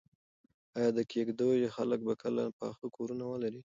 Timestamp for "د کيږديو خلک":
0.97-1.99